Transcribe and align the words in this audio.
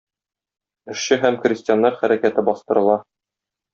Эшче 0.93 1.19
һәм 1.25 1.37
крестьяннар 1.45 1.99
хәрәкәте 2.01 2.45
бастырыла. 2.49 2.97